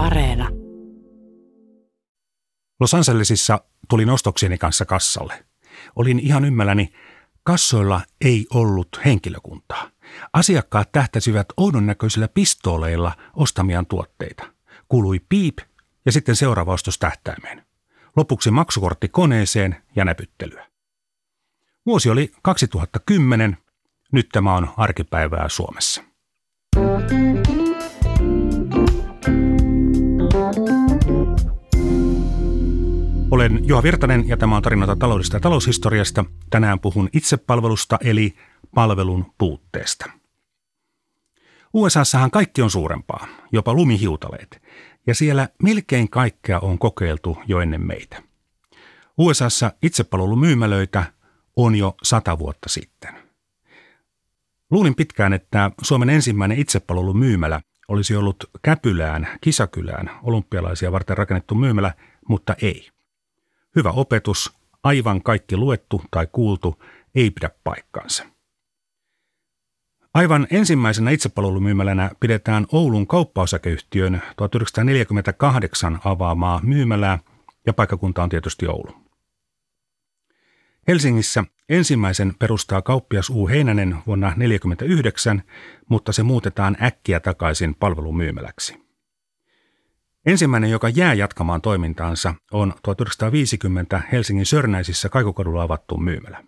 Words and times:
Areena. 0.00 0.48
Los 2.80 2.94
Angelesissa 2.94 3.60
tulin 3.88 4.10
ostoksieni 4.10 4.58
kanssa 4.58 4.84
kassalle. 4.84 5.44
Olin 5.96 6.18
ihan 6.18 6.44
ymmälläni, 6.44 6.92
kassoilla 7.42 8.00
ei 8.20 8.46
ollut 8.54 8.88
henkilökuntaa. 9.04 9.90
Asiakkaat 10.32 10.92
tähtäsivät 10.92 11.46
oudon 11.56 11.86
näköisillä 11.86 12.28
pistooleilla 12.28 13.12
ostamiaan 13.36 13.86
tuotteita. 13.86 14.44
Kuului 14.88 15.20
piip 15.28 15.58
ja 16.06 16.12
sitten 16.12 16.36
seuraava 16.36 16.72
ostos 16.72 16.98
tähtäimeen. 16.98 17.66
Lopuksi 18.16 18.50
maksukortti 18.50 19.08
koneeseen 19.08 19.76
ja 19.96 20.04
näpyttelyä. 20.04 20.66
Vuosi 21.86 22.10
oli 22.10 22.32
2010. 22.42 23.56
Nyt 24.12 24.28
tämä 24.32 24.54
on 24.54 24.70
arkipäivää 24.76 25.48
Suomessa. 25.48 26.09
Olen 33.30 33.68
Juha 33.68 33.82
Virtanen 33.82 34.28
ja 34.28 34.36
tämä 34.36 34.56
on 34.56 34.62
tarinoita 34.62 34.96
taloudesta 34.96 35.36
ja 35.36 35.40
taloushistoriasta. 35.40 36.24
Tänään 36.50 36.80
puhun 36.80 37.08
itsepalvelusta 37.12 37.98
eli 38.04 38.34
palvelun 38.74 39.32
puutteesta. 39.38 40.10
USAssahan 41.74 42.30
kaikki 42.30 42.62
on 42.62 42.70
suurempaa, 42.70 43.26
jopa 43.52 43.74
lumihiutaleet, 43.74 44.62
ja 45.06 45.14
siellä 45.14 45.48
melkein 45.62 46.10
kaikkea 46.10 46.60
on 46.60 46.78
kokeiltu 46.78 47.38
jo 47.46 47.60
ennen 47.60 47.86
meitä. 47.86 48.22
USAssa 49.18 49.72
itsepalvelumyymälöitä 49.82 51.04
on 51.56 51.76
jo 51.76 51.94
sata 52.02 52.38
vuotta 52.38 52.68
sitten. 52.68 53.14
Luulin 54.70 54.94
pitkään, 54.94 55.32
että 55.32 55.70
Suomen 55.82 56.10
ensimmäinen 56.10 56.58
itsepalvelumyymälä 56.58 57.60
olisi 57.88 58.16
ollut 58.16 58.50
Käpylään, 58.62 59.28
Kisakylään, 59.40 60.10
olympialaisia 60.22 60.92
varten 60.92 61.18
rakennettu 61.18 61.54
myymälä, 61.54 61.94
mutta 62.28 62.54
ei. 62.62 62.90
Hyvä 63.76 63.90
opetus, 63.90 64.52
aivan 64.82 65.22
kaikki 65.22 65.56
luettu 65.56 66.02
tai 66.10 66.26
kuultu, 66.32 66.82
ei 67.14 67.30
pidä 67.30 67.50
paikkaansa. 67.64 68.24
Aivan 70.14 70.46
ensimmäisenä 70.50 71.10
itsepalvelumyymälänä 71.10 72.10
pidetään 72.20 72.66
Oulun 72.72 73.06
kauppaosakeyhtiön 73.06 74.22
1948 74.36 76.00
avaamaa 76.04 76.60
myymälää 76.62 77.18
ja 77.66 77.72
paikkakunta 77.72 78.22
on 78.22 78.28
tietysti 78.28 78.66
Oulu. 78.66 78.92
Helsingissä 80.88 81.44
ensimmäisen 81.68 82.34
perustaa 82.38 82.82
kauppias 82.82 83.30
U. 83.30 83.48
Heinänen 83.48 83.96
vuonna 84.06 84.26
1949, 84.26 85.42
mutta 85.88 86.12
se 86.12 86.22
muutetaan 86.22 86.76
äkkiä 86.82 87.20
takaisin 87.20 87.74
palvelumyymäläksi. 87.74 88.89
Ensimmäinen, 90.26 90.70
joka 90.70 90.88
jää 90.88 91.14
jatkamaan 91.14 91.60
toimintaansa, 91.60 92.34
on 92.52 92.74
1950 92.82 94.02
Helsingin 94.12 94.46
Sörnäisissä 94.46 95.08
Kaikukadulla 95.08 95.62
avattu 95.62 95.96
myymälä. 95.96 96.44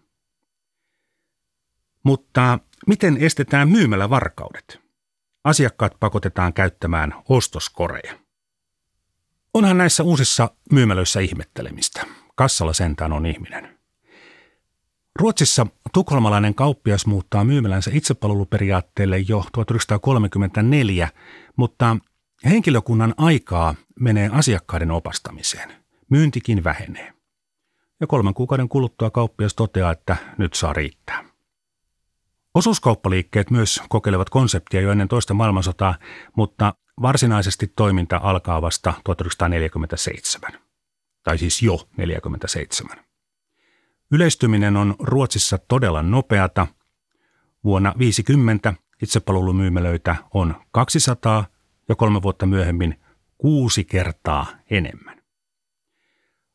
Mutta 2.03 2.59
miten 2.87 3.17
estetään 3.17 3.69
myymälävarkaudet? 3.69 4.81
Asiakkaat 5.45 5.97
pakotetaan 6.01 6.53
käyttämään 6.53 7.15
ostoskoreja. 7.29 8.19
Onhan 9.55 9.79
näissä 9.79 10.03
uusissa 10.03 10.51
myymälöissä 10.73 11.21
ihmettelemistä. 11.21 12.07
Kassalla 12.35 12.73
sentään 12.73 13.13
on 13.13 13.27
ihminen. 13.27 13.79
Ruotsissa 15.19 15.67
tukholmalainen 15.93 16.55
kauppias 16.55 17.07
muuttaa 17.07 17.45
myymälänsä 17.45 17.91
itsepalveluperiaatteelle 17.95 19.19
jo 19.19 19.45
1934, 19.53 21.09
mutta 21.57 21.97
henkilökunnan 22.45 23.15
aikaa 23.17 23.75
menee 24.01 24.31
asiakkaiden 24.33 24.91
opastamiseen. 24.91 25.73
Myyntikin 26.11 26.65
vähenee. 26.65 27.13
Ja 28.01 28.07
kolmen 28.07 28.35
kuukauden 28.35 28.69
kuluttua 28.69 29.11
kauppias 29.11 29.55
toteaa, 29.55 29.93
että 29.93 30.17
nyt 30.39 30.55
saa 30.55 30.73
riittää. 30.73 31.25
Osuuskauppaliikkeet 32.55 33.51
myös 33.51 33.83
kokeilevat 33.89 34.31
konseptia 34.31 34.81
jo 34.81 34.93
ennen 34.93 35.09
toista 35.09 35.35
maailmansotaa, 35.35 35.95
mutta 36.37 36.75
varsinaisesti 37.03 37.73
toiminta 37.77 38.21
alkaa 38.23 38.63
vasta 38.63 38.95
1947. 39.05 40.53
Tai 41.23 41.39
siis 41.39 41.63
jo 41.63 41.77
1947. 41.77 43.05
Yleistyminen 44.11 44.77
on 44.77 44.95
Ruotsissa 44.99 45.59
todella 45.59 46.03
nopeata. 46.03 46.67
Vuonna 47.65 47.95
50 47.99 48.75
itsepalvelumyymälöitä 49.03 50.17
on 50.35 50.55
200 50.71 51.45
ja 51.93 51.97
kolme 51.97 52.23
vuotta 52.23 52.47
myöhemmin 52.47 53.01
kuusi 53.39 53.85
kertaa 53.85 54.47
enemmän. 54.71 55.23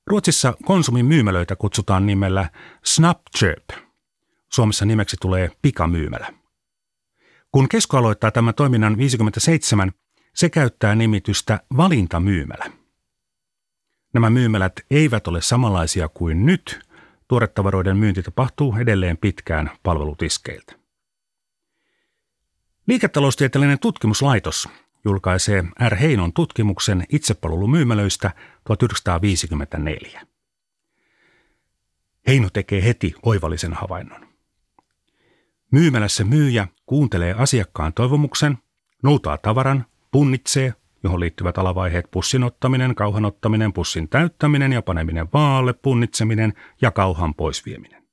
Ruotsissa 0.07 0.53
konsumin 0.65 1.05
myymälöitä 1.05 1.55
kutsutaan 1.55 2.05
nimellä 2.05 2.49
Snapköp. 2.83 3.69
Suomessa 4.53 4.85
nimeksi 4.85 5.17
tulee 5.21 5.51
pikamyymälä. 5.61 6.33
Kun 7.51 7.69
Kesko 7.69 7.97
aloittaa 7.97 8.31
tämän 8.31 8.53
toiminnan 8.53 8.97
57, 8.97 9.91
se 10.33 10.49
käyttää 10.49 10.95
nimitystä 10.95 11.59
valintamyymälä. 11.77 12.71
Nämä 14.13 14.29
myymälät 14.29 14.73
eivät 14.91 15.27
ole 15.27 15.41
samanlaisia 15.41 16.09
kuin 16.09 16.45
nyt, 16.45 16.79
Tuoretavaroiden 17.27 17.97
myynti 17.97 18.23
tapahtuu 18.23 18.75
edelleen 18.79 19.17
pitkään 19.17 19.71
palvelutiskeiltä. 19.83 20.73
Liiketaloustieteellinen 22.87 23.79
tutkimuslaitos 23.79 24.69
julkaisee 25.07 25.63
R. 25.89 25.95
Heinon 25.95 26.33
tutkimuksen 26.33 27.03
itsepalvelumyymälöistä 27.09 28.31
1954. 28.63 30.21
Heino 32.27 32.49
tekee 32.53 32.83
heti 32.83 33.13
oivallisen 33.23 33.73
havainnon. 33.73 34.27
Myymälässä 35.71 36.23
myyjä 36.23 36.67
kuuntelee 36.85 37.33
asiakkaan 37.33 37.93
toivomuksen, 37.93 38.57
noutaa 39.03 39.37
tavaran, 39.37 39.85
punnitsee, 40.11 40.73
johon 41.03 41.19
liittyvät 41.19 41.57
alavaiheet 41.57 42.11
pussin 42.11 42.43
ottaminen, 42.43 42.95
kauhan 42.95 43.25
ottaminen, 43.25 43.73
pussin 43.73 44.09
täyttäminen 44.09 44.73
ja 44.73 44.81
paneminen 44.81 45.27
vaalle, 45.33 45.73
punnitseminen 45.73 46.53
ja 46.81 46.91
kauhan 46.91 47.33
poisvieminen. 47.33 48.03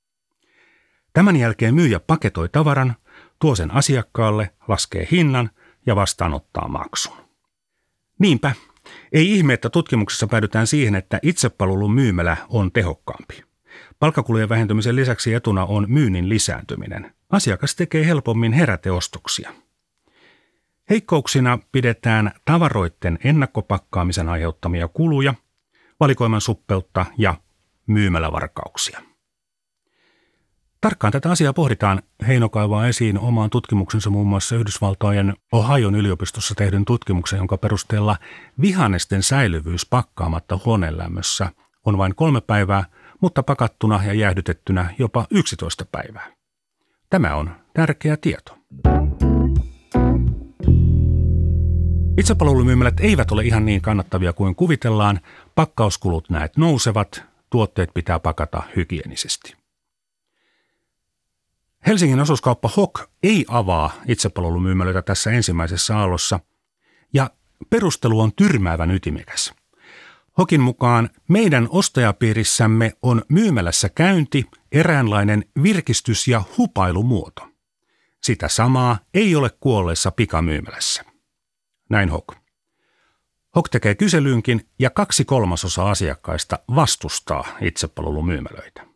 Tämän 1.12 1.37
jälkeen 1.37 1.75
myyjä 1.75 2.00
paketoi 2.00 2.49
tavaran, 2.49 2.94
tuo 3.38 3.54
sen 3.54 3.71
asiakkaalle, 3.71 4.50
laskee 4.69 5.09
hinnan 5.10 5.50
ja 5.87 5.97
vastaanottaa 5.97 6.69
maksun. 6.69 7.17
Niinpä, 8.19 8.53
ei 9.12 9.33
ihme, 9.33 9.55
että 9.55 9.71
tutkimuksessa 9.71 10.27
päädytään 10.27 10.67
siihen, 10.67 10.95
että 10.95 11.19
itsepalvelun 11.22 11.95
myymälä 11.95 12.37
on 12.49 12.72
tehokkaampi. 12.72 13.43
Palkkakulujen 13.99 14.49
vähentymisen 14.49 14.97
lisäksi 14.97 15.34
etuna 15.34 15.65
on 15.65 15.87
myynnin 15.89 16.28
lisääntyminen. 16.28 17.15
Asiakas 17.31 17.75
tekee 17.75 18.06
helpommin 18.06 18.53
heräteostoksia. 18.53 19.55
Heikkouksina 20.91 21.59
pidetään 21.72 22.33
tavaroiden 22.45 23.19
ennakkopakkaamisen 23.25 24.28
aiheuttamia 24.28 24.89
kuluja, 24.89 25.34
valikoiman 26.01 26.41
suppeutta 26.41 27.06
ja 27.19 27.34
myymälävarkauksia. 27.87 29.14
Tarkkaan 30.84 31.12
tätä 31.12 31.31
asiaa 31.31 31.53
pohditaan. 31.53 32.03
Heino 32.27 32.49
kaivaa 32.49 32.87
esiin 32.87 33.19
omaan 33.19 33.50
tutkimuksensa 33.50 34.11
muun 34.11 34.27
muassa 34.27 34.56
Yhdysvaltojen 34.56 35.34
Ohion 35.53 35.95
yliopistossa 35.95 36.55
tehdyn 36.55 36.84
tutkimuksen, 36.84 37.37
jonka 37.37 37.56
perusteella 37.56 38.17
vihannesten 38.61 39.22
säilyvyys 39.22 39.87
pakkaamatta 39.87 40.59
huoneenlämmössä 40.65 41.50
on 41.84 41.99
vain 41.99 42.15
kolme 42.15 42.41
päivää, 42.41 42.84
mutta 43.21 43.43
pakattuna 43.43 44.05
ja 44.05 44.15
jäähdytettynä 44.15 44.95
jopa 44.99 45.27
11 45.31 45.84
päivää. 45.93 46.33
Tämä 47.11 47.34
on 47.34 47.51
tärkeä 47.75 48.16
tieto. 48.16 48.59
Itsepalvelumyymälät 52.19 53.01
eivät 53.01 53.31
ole 53.33 53.42
ihan 53.42 53.65
niin 53.65 53.81
kannattavia 53.81 54.33
kuin 54.33 54.54
kuvitellaan. 54.54 55.21
Pakkauskulut 55.54 56.31
näet 56.31 56.57
nousevat, 56.57 57.25
tuotteet 57.51 57.91
pitää 57.95 58.21
pakata 58.21 58.63
hygienisesti. 58.77 59.64
Helsingin 61.86 62.21
osuuskauppa 62.21 62.71
HOK 62.77 63.10
ei 63.22 63.45
avaa 63.48 63.92
itsepalvelumyymälöitä 64.09 65.03
tässä 65.03 65.31
ensimmäisessä 65.31 65.98
aallossa, 65.98 66.41
ja 67.15 67.31
perustelu 67.71 68.21
on 68.21 68.33
tyrmäävän 68.36 68.91
ytimekäs. 68.91 69.54
Hokin 70.39 70.60
mukaan 70.60 71.10
meidän 71.28 71.69
ostajapiirissämme 71.71 72.92
on 73.03 73.22
myymälässä 73.28 73.89
käynti 73.89 74.45
eräänlainen 74.72 75.45
virkistys- 75.63 76.28
ja 76.28 76.42
hupailumuoto. 76.59 77.48
Sitä 78.22 78.48
samaa 78.48 78.98
ei 79.15 79.36
ole 79.36 79.51
kuolleessa 79.60 80.10
pikamyymälässä. 80.10 81.04
Näin 81.91 82.09
Hok. 82.09 82.36
Hok 83.54 83.69
tekee 83.69 83.95
kyselyynkin 83.95 84.69
ja 84.78 84.91
kaksi 84.91 85.25
kolmasosa 85.25 85.91
asiakkaista 85.91 86.59
vastustaa 86.75 87.47
itsepalvelumyymälöitä. 87.60 88.94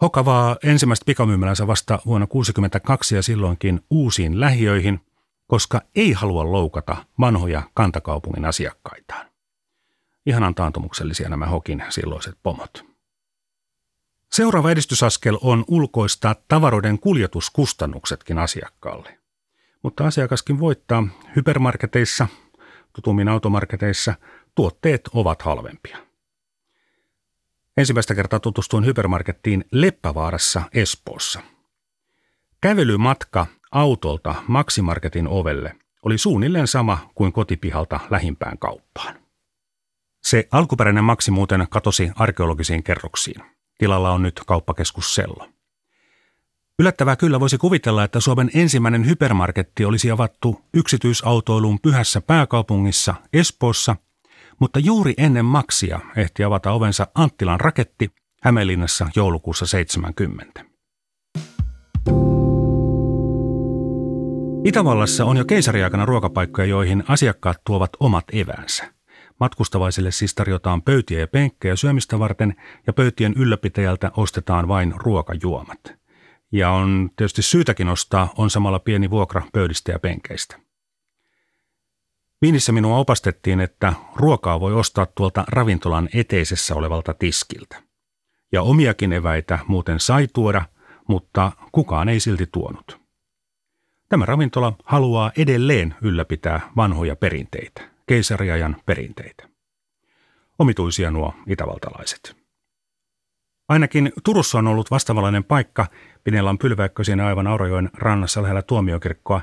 Hok 0.00 0.18
avaa 0.18 0.56
ensimmäistä 0.64 1.04
pikamyymälänsä 1.06 1.66
vasta 1.66 1.92
vuonna 2.06 2.26
1962 2.26 3.14
ja 3.14 3.22
silloinkin 3.22 3.80
uusiin 3.90 4.40
lähiöihin. 4.40 5.00
koska 5.46 5.82
ei 5.96 6.12
halua 6.12 6.52
loukata 6.52 6.96
vanhoja 7.20 7.62
kantakaupungin 7.74 8.44
asiakkaitaan. 8.44 9.26
Ihan 10.26 10.54
taantumuksellisia 10.54 11.28
nämä 11.28 11.46
Hokin 11.46 11.84
silloiset 11.88 12.34
pomot. 12.42 12.84
Seuraava 14.32 14.70
edistysaskel 14.70 15.38
on 15.40 15.64
ulkoistaa 15.68 16.34
tavaroiden 16.48 16.98
kuljetuskustannuksetkin 16.98 18.38
asiakkaalle. 18.38 19.18
Mutta 19.82 20.06
asiakaskin 20.06 20.60
voittaa 20.60 21.08
hypermarketeissa, 21.36 22.26
tutummin 22.92 23.28
automarketeissa, 23.28 24.14
tuotteet 24.54 25.10
ovat 25.14 25.42
halvempia. 25.42 26.09
Ensimmäistä 27.76 28.14
kertaa 28.14 28.40
tutustuin 28.40 28.86
hypermarkettiin 28.86 29.64
Leppävaarassa 29.72 30.62
Espoossa. 30.74 31.40
Kävelymatka 32.60 33.46
autolta 33.72 34.34
Maximarketin 34.48 35.28
ovelle 35.28 35.76
oli 36.02 36.18
suunnilleen 36.18 36.66
sama 36.66 37.10
kuin 37.14 37.32
kotipihalta 37.32 38.00
lähimpään 38.10 38.58
kauppaan. 38.58 39.14
Se 40.22 40.48
alkuperäinen 40.52 41.04
Maxi 41.04 41.30
muuten 41.30 41.66
katosi 41.70 42.10
arkeologisiin 42.16 42.82
kerroksiin. 42.82 43.42
Tilalla 43.78 44.10
on 44.10 44.22
nyt 44.22 44.40
kauppakeskus 44.46 45.14
Sello. 45.14 45.48
Yllättävää 46.78 47.16
kyllä 47.16 47.40
voisi 47.40 47.58
kuvitella, 47.58 48.04
että 48.04 48.20
Suomen 48.20 48.50
ensimmäinen 48.54 49.06
hypermarketti 49.06 49.84
olisi 49.84 50.10
avattu 50.10 50.60
yksityisautoiluun 50.74 51.80
pyhässä 51.80 52.20
pääkaupungissa 52.20 53.14
Espoossa, 53.32 53.96
mutta 54.60 54.78
juuri 54.78 55.14
ennen 55.18 55.44
Maksia 55.44 56.00
ehti 56.16 56.44
avata 56.44 56.72
ovensa 56.72 57.06
Anttilan 57.14 57.60
raketti 57.60 58.10
Hämeenlinnassa 58.42 59.08
joulukuussa 59.16 59.66
70. 59.66 60.64
Itävallassa 64.64 65.24
on 65.24 65.36
jo 65.36 65.44
keisariaikana 65.44 66.04
ruokapaikkoja, 66.04 66.66
joihin 66.66 67.04
asiakkaat 67.08 67.56
tuovat 67.66 67.90
omat 68.00 68.24
eväänsä. 68.32 68.92
Matkustavaisille 69.40 70.10
siis 70.10 70.34
tarjotaan 70.34 70.82
pöytiä 70.82 71.20
ja 71.20 71.28
penkkejä 71.28 71.76
syömistä 71.76 72.18
varten 72.18 72.54
ja 72.86 72.92
pöytien 72.92 73.34
ylläpitäjältä 73.36 74.10
ostetaan 74.16 74.68
vain 74.68 74.94
ruokajuomat. 74.96 75.94
Ja 76.52 76.70
on 76.70 77.10
tietysti 77.16 77.42
syytäkin 77.42 77.88
ostaa, 77.88 78.32
on 78.36 78.50
samalla 78.50 78.78
pieni 78.78 79.10
vuokra 79.10 79.42
pöydistä 79.52 79.92
ja 79.92 79.98
penkeistä. 79.98 80.69
Viinissä 82.42 82.72
minua 82.72 82.98
opastettiin, 82.98 83.60
että 83.60 83.92
ruokaa 84.16 84.60
voi 84.60 84.74
ostaa 84.74 85.06
tuolta 85.06 85.44
ravintolan 85.48 86.08
eteisessä 86.14 86.74
olevalta 86.74 87.14
tiskiltä. 87.14 87.82
Ja 88.52 88.62
omiakin 88.62 89.12
eväitä 89.12 89.58
muuten 89.66 90.00
sai 90.00 90.28
tuoda, 90.34 90.62
mutta 91.08 91.52
kukaan 91.72 92.08
ei 92.08 92.20
silti 92.20 92.46
tuonut. 92.52 93.00
Tämä 94.08 94.26
ravintola 94.26 94.72
haluaa 94.84 95.32
edelleen 95.36 95.94
ylläpitää 96.02 96.60
vanhoja 96.76 97.16
perinteitä, 97.16 97.82
keisariajan 98.06 98.76
perinteitä. 98.86 99.48
Omituisia 100.58 101.10
nuo 101.10 101.34
itävaltalaiset. 101.46 102.36
Ainakin 103.68 104.12
Turussa 104.24 104.58
on 104.58 104.66
ollut 104.66 104.90
vastavalainen 104.90 105.44
paikka, 105.44 105.86
Pinellan 106.24 106.58
pylväikkö 106.58 107.04
siinä 107.04 107.26
aivan 107.26 107.46
Aurajoen 107.46 107.90
rannassa 107.94 108.42
lähellä 108.42 108.62
tuomiokirkkoa. 108.62 109.40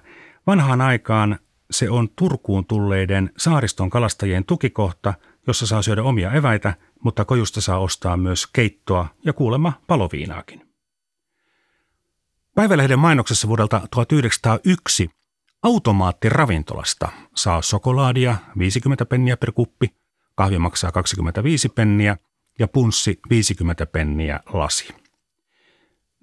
Vanhaan 0.48 0.82
aikaan 0.82 1.40
se 1.72 1.90
on 1.90 2.10
Turkuun 2.16 2.66
tulleiden 2.66 3.32
saariston 3.38 3.90
kalastajien 3.90 4.46
tukikohta, 4.46 5.14
jossa 5.48 5.68
saa 5.68 5.82
syödä 5.82 6.04
omia 6.04 6.34
eväitä, 6.34 6.74
mutta 7.04 7.26
kojusta 7.26 7.62
saa 7.62 7.80
ostaa 7.80 8.18
myös 8.18 8.48
keittoa 8.48 9.08
ja 9.26 9.34
kuulemma 9.34 9.74
paloviinaakin. 9.88 10.68
Päivälehden 12.56 13.00
mainoksessa 13.00 13.48
vuodelta 13.48 13.82
1901 13.92 15.10
automaattiravintolasta 15.64 17.10
saa 17.36 17.62
sokolaadia 17.62 18.36
50 18.58 19.06
penniä 19.06 19.38
per 19.38 19.52
kuppi, 19.52 19.96
kahvi 20.36 20.58
maksaa 20.60 20.92
25 20.92 21.70
penniä 21.70 22.18
ja 22.60 22.68
punssi 22.68 23.20
50 23.30 23.86
penniä 23.86 24.40
lasi. 24.54 24.94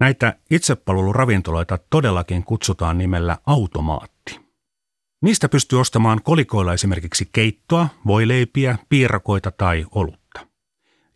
Näitä 0.00 0.38
itsepalveluravintoloita 0.50 1.78
todellakin 1.90 2.44
kutsutaan 2.44 2.98
nimellä 2.98 3.38
automaatti. 3.46 4.43
Niistä 5.24 5.48
pystyy 5.48 5.80
ostamaan 5.80 6.20
kolikoilla 6.22 6.72
esimerkiksi 6.72 7.28
keittoa, 7.32 7.88
voileipiä, 8.06 8.78
piirakoita 8.88 9.50
tai 9.50 9.86
olutta. 9.90 10.46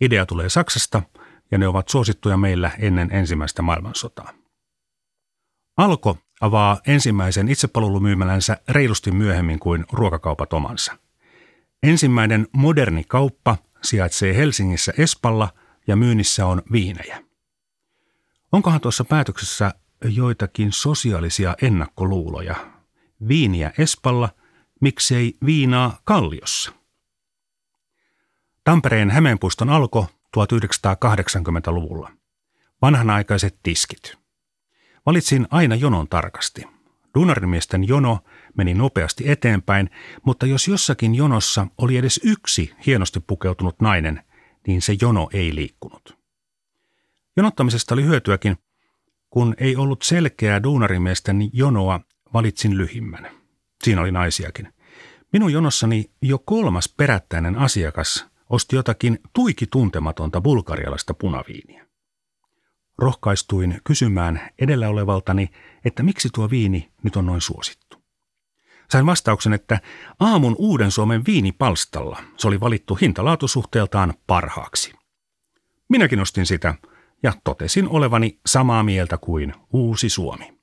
Idea 0.00 0.26
tulee 0.26 0.49
Saksasta 0.49 1.02
ja 1.50 1.58
ne 1.58 1.69
ovat 1.69 1.88
suosittuja 1.88 2.37
meillä 2.37 2.70
ennen 2.78 3.12
ensimmäistä 3.12 3.62
maailmansotaa. 3.62 4.32
Alko 5.76 6.19
avaa 6.40 6.81
ensimmäisen 6.87 7.49
itsepalvelumyymälänsä 7.49 8.56
reilusti 8.69 9.10
myöhemmin 9.10 9.58
kuin 9.58 9.84
ruokakaupat 9.93 10.52
omansa. 10.52 10.99
Ensimmäinen 11.82 12.46
moderni 12.52 13.04
kauppa 13.04 13.56
sijaitsee 13.82 14.37
Helsingissä 14.37 14.93
Espalla 14.99 15.49
ja 15.87 15.96
myynnissä 15.96 16.46
on 16.46 16.62
viinejä. 16.72 17.25
Onkohan 18.52 18.81
tuossa 18.81 19.04
päätöksessä 19.04 19.75
joitakin 20.04 20.72
sosiaalisia 20.72 21.56
ennakkoluuloja? 21.62 22.77
Viiniä 23.29 23.73
Espalla, 23.79 24.29
miksei 24.81 25.35
viinaa 25.47 26.00
Kalliossa? 26.05 26.73
Tampereen 28.65 29.11
Hämeenpuiston 29.11 29.70
alko 29.70 30.06
1980-luvulla. 30.37 32.11
Vanhanaikaiset 32.82 33.59
tiskit. 33.62 34.19
Valitsin 35.06 35.47
aina 35.50 35.75
jonon 35.75 36.09
tarkasti. 36.09 36.62
Duunarimiesten 37.15 37.88
jono 37.88 38.19
meni 38.56 38.75
nopeasti 38.75 39.31
eteenpäin, 39.31 39.91
mutta 40.25 40.47
jos 40.47 40.69
jossakin 40.69 41.14
jonossa 41.14 41.67
oli 41.79 41.97
edes 41.97 42.21
yksi 42.25 42.75
hienosti 42.87 43.21
pukeutunut 43.21 43.81
nainen, 43.81 44.25
niin 44.67 44.82
se 44.82 44.97
jono 45.00 45.29
ei 45.32 45.55
liikkunut. 45.55 46.19
Jonottamisesta 47.37 47.94
oli 47.94 48.05
hyötyäkin. 48.05 48.56
Kun 49.31 49.55
ei 49.59 49.76
ollut 49.76 50.03
selkeää 50.03 50.62
duunarimiesten 50.62 51.50
jonoa, 51.53 52.00
valitsin 52.34 52.78
lyhimmän. 52.78 53.30
Siinä 53.84 54.00
oli 54.00 54.12
naisiakin. 54.12 54.72
Minun 55.32 55.52
jonossani 55.52 56.10
jo 56.22 56.38
kolmas 56.38 56.94
perättäinen 56.96 57.56
asiakas 57.56 58.26
osti 58.50 58.76
jotakin 58.76 59.19
tuiki 59.32 59.66
tuntematonta 59.66 60.40
bulgarialaista 60.40 61.14
punaviiniä. 61.14 61.86
Rohkaistuin 62.98 63.80
kysymään 63.84 64.40
edellä 64.58 64.88
olevaltani, 64.88 65.50
että 65.84 66.02
miksi 66.02 66.28
tuo 66.34 66.50
viini 66.50 66.90
nyt 67.02 67.16
on 67.16 67.26
noin 67.26 67.40
suosittu. 67.40 67.98
Sain 68.90 69.06
vastauksen, 69.06 69.52
että 69.52 69.80
aamun 70.20 70.56
Uuden 70.58 70.90
Suomen 70.90 71.22
viinipalstalla 71.26 72.23
se 72.37 72.49
oli 72.49 72.61
valittu 72.61 72.94
hintalaatusuhteeltaan 72.94 74.14
parhaaksi. 74.26 74.92
Minäkin 75.88 76.20
ostin 76.20 76.47
sitä 76.47 76.75
ja 77.23 77.32
totesin 77.44 77.88
olevani 77.88 78.40
samaa 78.47 78.82
mieltä 78.82 79.18
kuin 79.18 79.54
Uusi 79.73 80.08
Suomi. 80.08 80.58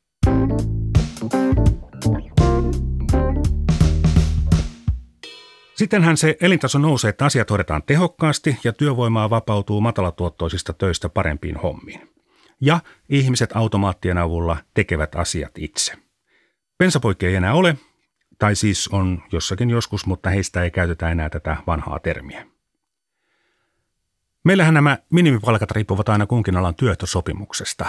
Sittenhän 5.76 6.18
se 6.18 6.38
elintaso 6.42 6.80
nousee, 6.80 7.10
että 7.10 7.26
asiat 7.26 7.50
hoidetaan 7.50 7.84
tehokkaasti 7.84 8.58
ja 8.64 8.74
työvoimaa 8.74 9.30
vapautuu 9.30 9.82
matalatuottoisista 9.82 10.74
töistä 10.74 11.10
parempiin 11.10 11.58
hommiin 11.58 12.16
ja 12.62 12.80
ihmiset 13.10 13.56
automaattien 13.56 14.18
avulla 14.18 14.58
tekevät 14.74 15.16
asiat 15.16 15.52
itse. 15.58 15.94
Pensapoikkia 16.78 17.30
ei 17.30 17.36
enää 17.36 17.54
ole, 17.54 17.78
tai 18.40 18.56
siis 18.56 18.88
on 18.88 19.24
jossakin 19.32 19.70
joskus, 19.70 20.06
mutta 20.06 20.30
heistä 20.30 20.64
ei 20.64 20.72
käytetä 20.72 21.10
enää 21.10 21.30
tätä 21.30 21.58
vanhaa 21.68 22.00
termiä. 22.00 22.46
Meillähän 24.44 24.74
nämä 24.74 24.98
minimipalkat 25.10 25.72
riippuvat 25.72 26.10
aina 26.10 26.26
kunkin 26.26 26.58
alan 26.58 26.76
työehtosopimuksesta. 26.76 27.86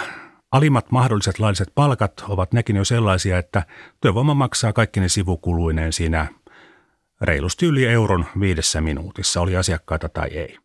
Alimmat 0.52 0.90
mahdolliset 0.90 1.38
lailliset 1.38 1.73
palkat 1.75 2.25
ovat 2.28 2.52
nekin 2.52 2.76
jo 2.76 2.85
sellaisia, 2.85 3.38
että 3.38 3.62
työvoima 4.00 4.35
maksaa 4.35 4.73
kaikki 4.73 5.00
ne 5.00 5.09
sivukuluineen 5.09 5.93
siinä 5.93 6.26
reilusti 7.20 7.66
yli 7.66 7.87
euron 7.87 8.26
viidessä 8.40 8.80
minuutissa, 8.80 9.40
oli 9.40 9.56
asiakkaita 9.56 10.08
tai 10.08 10.28
ei. 10.28 10.58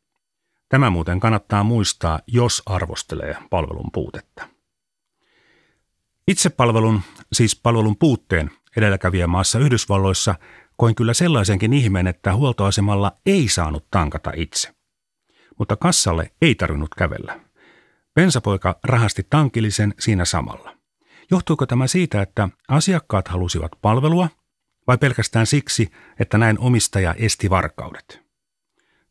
Tämä 0.69 0.89
muuten 0.89 1.19
kannattaa 1.19 1.63
muistaa, 1.63 2.19
jos 2.27 2.63
arvostelee 2.65 3.35
palvelun 3.49 3.89
puutetta. 3.93 4.47
Itsepalvelun, 6.27 7.01
siis 7.33 7.55
palvelun 7.55 7.97
puutteen 7.97 8.51
edelläkävijä 8.77 9.27
maassa 9.27 9.59
Yhdysvalloissa 9.59 10.35
koin 10.77 10.95
kyllä 10.95 11.13
sellaisenkin 11.13 11.73
ihmeen, 11.73 12.07
että 12.07 12.35
huoltoasemalla 12.35 13.11
ei 13.25 13.47
saanut 13.47 13.85
tankata 13.91 14.31
itse. 14.35 14.75
Mutta 15.59 15.75
kassalle 15.75 16.31
ei 16.41 16.55
tarvinnut 16.55 16.95
kävellä. 16.95 17.39
Bensapoika 18.15 18.79
rahasti 18.83 19.27
tankillisen 19.29 19.93
siinä 19.99 20.25
samalla. 20.25 20.73
Johtuuko 21.31 21.65
tämä 21.65 21.87
siitä, 21.87 22.21
että 22.21 22.49
asiakkaat 22.67 23.27
halusivat 23.27 23.71
palvelua 23.81 24.29
vai 24.87 24.97
pelkästään 24.97 25.45
siksi, 25.45 25.91
että 26.19 26.37
näin 26.37 26.59
omistaja 26.59 27.13
esti 27.13 27.49
varkaudet? 27.49 28.21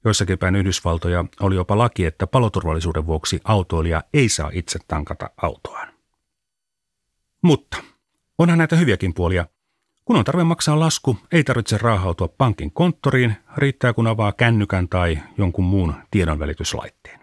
Joissakin 0.05 0.39
päin 0.39 0.57
Yhdysvaltoja 0.57 1.25
oli 1.41 1.55
jopa 1.55 1.79
laki, 1.79 2.07
että 2.07 2.27
paloturvallisuuden 2.27 3.07
vuoksi 3.07 3.41
autoilija 3.45 4.03
ei 4.15 4.29
saa 4.29 4.51
itse 4.53 4.79
tankata 4.89 5.31
autoaan. 5.37 5.93
Mutta 7.43 7.77
onhan 8.39 8.59
näitä 8.59 8.77
hyviäkin 8.77 9.15
puolia. 9.15 9.47
Kun 10.05 10.17
on 10.17 10.25
tarve 10.25 10.45
maksaa 10.45 10.81
lasku, 10.81 11.17
ei 11.33 11.45
tarvitse 11.45 11.79
raahautua 11.79 12.29
pankin 12.29 12.71
konttoriin, 12.73 13.37
riittää 13.57 13.93
kun 13.93 14.07
avaa 14.07 14.33
kännykän 14.33 14.89
tai 14.89 15.19
jonkun 15.39 15.65
muun 15.65 15.95
tiedonvälityslaitteen. 16.11 17.21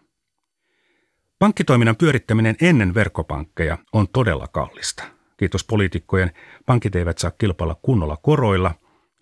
Pankkitoiminnan 1.39 1.96
pyörittäminen 1.96 2.56
ennen 2.62 2.94
verkkopankkeja 2.94 3.77
on 3.94 4.08
todella 4.08 4.48
kallista. 4.48 5.16
Kiitos 5.38 5.63
poliitikkojen, 5.63 6.32
pankit 6.65 6.96
eivät 6.96 7.17
saa 7.17 7.32
kilpailla 7.32 7.75
kunnolla 7.82 8.17
koroilla, 8.17 8.75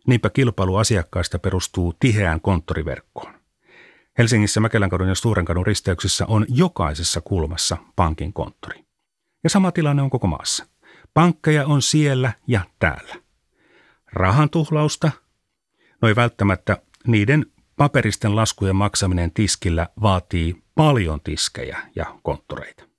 niinpä 0.08 0.30
kilpailu 0.30 0.76
asiakkaista 0.76 1.40
perustuu 1.40 1.94
tiheään 2.00 2.42
konttoriverkkoon. 2.42 3.34
Helsingissä 4.18 4.60
Mäkelänkadun 4.60 5.08
ja 5.08 5.16
Suurenkadun 5.16 5.66
risteyksissä 5.66 6.26
on 6.26 6.46
jokaisessa 6.50 7.22
kulmassa 7.22 7.78
pankin 7.96 8.34
konttori. 8.34 8.86
Ja 9.44 9.50
sama 9.50 9.72
tilanne 9.72 10.02
on 10.02 10.10
koko 10.10 10.28
maassa. 10.28 10.66
Pankkeja 11.14 11.66
on 11.66 11.82
siellä 11.82 12.34
ja 12.48 12.62
täällä. 12.80 13.16
Rahan 14.14 14.50
tuhlausta? 14.50 15.12
No 16.02 16.08
ei 16.08 16.16
välttämättä. 16.16 16.78
Niiden 17.08 17.46
paperisten 17.78 18.36
laskujen 18.36 18.76
maksaminen 18.76 19.32
tiskillä 19.32 19.88
vaatii 20.02 20.64
paljon 20.76 21.22
tiskejä 21.22 21.80
ja 21.96 22.06
konttoreita. 22.24 22.95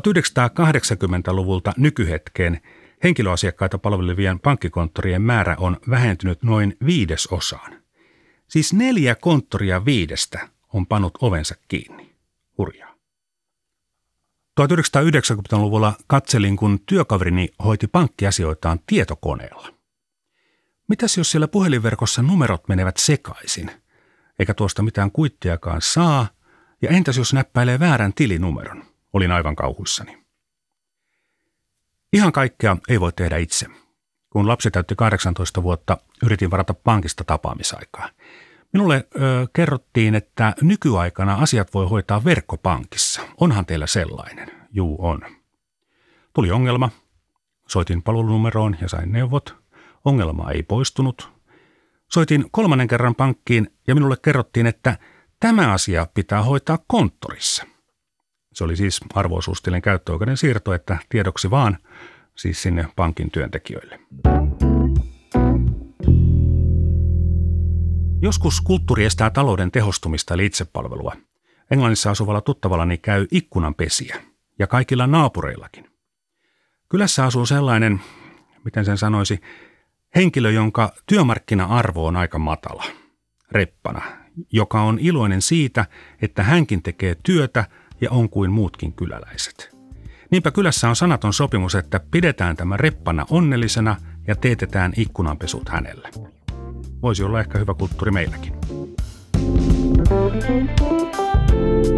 1980-luvulta 0.00 1.72
nykyhetkeen 1.76 2.60
henkilöasiakkaita 3.04 3.78
palvelevien 3.78 4.40
pankkikonttorien 4.40 5.22
määrä 5.22 5.56
on 5.58 5.76
vähentynyt 5.90 6.42
noin 6.42 6.76
viidesosaan. 6.86 7.82
Siis 8.48 8.72
neljä 8.72 9.14
konttoria 9.14 9.84
viidestä 9.84 10.48
on 10.72 10.86
panut 10.86 11.18
ovensa 11.20 11.54
kiinni. 11.68 12.14
Hurjaa. 12.58 12.94
1990-luvulla 14.60 15.92
katselin, 16.06 16.56
kun 16.56 16.80
työkaverini 16.86 17.48
hoiti 17.64 17.86
pankkiasioitaan 17.86 18.80
tietokoneella. 18.86 19.68
Mitäs 20.88 21.16
jos 21.16 21.30
siellä 21.30 21.48
puhelinverkossa 21.48 22.22
numerot 22.22 22.68
menevät 22.68 22.96
sekaisin, 22.96 23.70
eikä 24.38 24.54
tuosta 24.54 24.82
mitään 24.82 25.10
kuittiakaan 25.10 25.82
saa, 25.82 26.26
ja 26.82 26.90
entäs 26.90 27.16
jos 27.16 27.32
näppäilee 27.32 27.80
väärän 27.80 28.12
tilinumeron? 28.14 28.93
Olin 29.14 29.32
aivan 29.32 29.56
kauhuissani. 29.56 30.24
Ihan 32.12 32.32
kaikkea 32.32 32.76
ei 32.88 33.00
voi 33.00 33.12
tehdä 33.12 33.36
itse. 33.36 33.66
Kun 34.30 34.48
lapsi 34.48 34.70
täytti 34.70 34.94
18 34.96 35.62
vuotta, 35.62 35.98
yritin 36.22 36.50
varata 36.50 36.74
pankista 36.74 37.24
tapaamisaikaa. 37.24 38.10
Minulle 38.72 38.96
ö, 38.96 39.46
kerrottiin, 39.52 40.14
että 40.14 40.54
nykyaikana 40.62 41.34
asiat 41.34 41.74
voi 41.74 41.88
hoitaa 41.88 42.24
verkkopankissa. 42.24 43.22
Onhan 43.40 43.66
teillä 43.66 43.86
sellainen? 43.86 44.50
Juu, 44.72 44.96
on. 44.98 45.20
Tuli 46.32 46.50
ongelma. 46.50 46.90
Soitin 47.68 48.02
palvelunumeroon 48.02 48.76
ja 48.80 48.88
sain 48.88 49.12
neuvot. 49.12 49.56
Ongelma 50.04 50.50
ei 50.50 50.62
poistunut. 50.62 51.32
Soitin 52.12 52.44
kolmannen 52.50 52.88
kerran 52.88 53.14
pankkiin 53.14 53.70
ja 53.86 53.94
minulle 53.94 54.16
kerrottiin, 54.22 54.66
että 54.66 54.98
tämä 55.40 55.72
asia 55.72 56.06
pitää 56.14 56.42
hoitaa 56.42 56.78
konttorissa. 56.86 57.73
Se 58.54 58.64
oli 58.64 58.76
siis 58.76 59.00
arvoisuustilin 59.14 59.82
käyttöoikeuden 59.82 60.36
siirto, 60.36 60.74
että 60.74 60.98
tiedoksi 61.08 61.50
vaan, 61.50 61.78
siis 62.36 62.62
sinne 62.62 62.88
pankin 62.96 63.30
työntekijöille. 63.30 64.00
Joskus 68.22 68.60
kulttuuri 68.60 69.04
estää 69.04 69.30
talouden 69.30 69.70
tehostumista 69.70 70.34
eli 70.34 70.46
itsepalvelua. 70.46 71.16
Englannissa 71.70 72.10
asuvalla 72.10 72.40
tuttavallani 72.40 72.98
käy 72.98 73.26
ikkunanpesiä 73.30 74.22
ja 74.58 74.66
kaikilla 74.66 75.06
naapureillakin. 75.06 75.90
Kylässä 76.88 77.24
asuu 77.24 77.46
sellainen, 77.46 78.00
miten 78.64 78.84
sen 78.84 78.98
sanoisi, 78.98 79.40
henkilö, 80.14 80.50
jonka 80.50 80.92
työmarkkina-arvo 81.06 82.06
on 82.06 82.16
aika 82.16 82.38
matala, 82.38 82.84
reppana, 83.52 84.02
joka 84.52 84.82
on 84.82 84.98
iloinen 84.98 85.42
siitä, 85.42 85.86
että 86.22 86.42
hänkin 86.42 86.82
tekee 86.82 87.16
työtä 87.22 87.64
ja 88.00 88.10
on 88.10 88.28
kuin 88.28 88.50
muutkin 88.50 88.92
kyläläiset. 88.92 89.76
Niinpä 90.30 90.50
kylässä 90.50 90.88
on 90.88 90.96
sanaton 90.96 91.32
sopimus, 91.32 91.74
että 91.74 92.00
pidetään 92.10 92.56
tämä 92.56 92.76
reppana 92.76 93.26
onnellisena 93.30 93.96
ja 94.26 94.36
teetetään 94.36 94.92
ikkunanpesut 94.96 95.68
hänelle 95.68 96.10
voisi 97.04 97.22
olla 97.22 97.40
ehkä 97.40 97.58
hyvä 97.58 97.74
kulttuuri 97.74 98.10
meilläkin. 98.10 98.54
Thank 100.08 100.80
you. 100.80 101.93